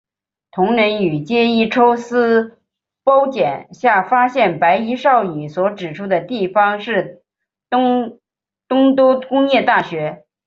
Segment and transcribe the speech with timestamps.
[0.49, 2.57] 桐人与结依抽丝
[3.03, 7.21] 剥茧下发现白衣少女所指出的地方是
[7.69, 8.19] 东
[8.95, 10.25] 都工业大学。